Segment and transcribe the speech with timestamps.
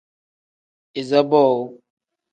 [0.99, 1.65] Iza boowu.